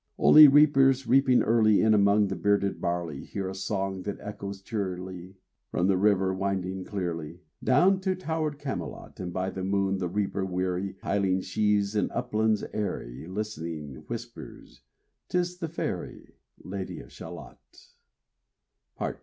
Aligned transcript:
Only 0.17 0.47
reapers, 0.47 1.05
reaping 1.05 1.43
early 1.43 1.83
In 1.83 1.93
among 1.93 2.25
the 2.29 2.35
bearded 2.35 2.81
barley, 2.81 3.23
Hear 3.23 3.47
a 3.47 3.53
song 3.53 4.01
that 4.01 4.17
echoes 4.19 4.59
cheerly 4.59 5.35
From 5.69 5.85
the 5.85 5.95
river 5.95 6.33
winding 6.33 6.83
clearly, 6.85 7.41
Down 7.63 7.99
to 7.99 8.15
towered 8.15 8.57
Camelot: 8.57 9.19
And 9.19 9.31
by 9.31 9.51
the 9.51 9.63
moon 9.63 9.99
the 9.99 10.07
reaper 10.09 10.43
weary, 10.43 10.93
Piling 10.93 11.41
sheaves 11.41 11.95
in 11.95 12.09
uplands 12.09 12.63
airy. 12.73 13.27
Listening, 13.27 13.97
whispers 14.07 14.81
* 15.05 15.29
'Tis 15.29 15.59
the 15.59 15.69
fairy 15.69 16.33
Lady 16.57 16.99
of 16.99 17.11
Shalott." 17.11 17.91